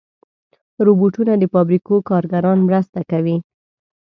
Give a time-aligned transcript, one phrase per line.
[0.85, 3.37] روبوټونه د فابریکو کارګران مرسته کوي.